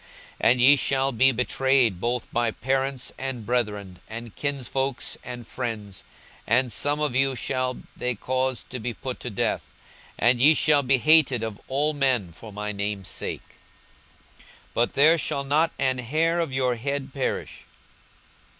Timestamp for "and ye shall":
0.51-1.11, 10.31-10.81